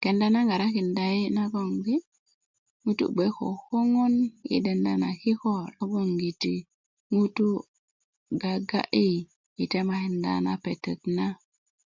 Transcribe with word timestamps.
kenda 0.00 0.26
na 0.30 0.40
ŋarakinda 0.48 1.04
yi 1.18 1.26
nagon 1.36 1.70
di 1.84 1.94
ŋutu 2.84 3.04
bge 3.16 3.26
ko 3.36 3.46
köŋö 3.68 4.04
i 4.54 4.56
denda 4.64 4.92
na 5.02 5.10
kikö 5.20 5.52
logongiti 5.78 6.54
ŋutu' 7.14 7.66
gaaga'yi 8.40 9.12
kita 9.56 9.62
i 9.70 9.70
temakinda 9.72 10.32
na 10.44 10.52
pete 10.62 10.92
na 11.16 11.26